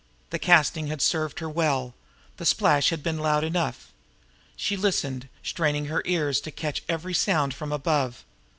[0.31, 1.93] The casting had served her well;
[2.37, 3.93] the splash had been loud enough!
[4.55, 8.25] She listened, straining her ears to catch every sound from above.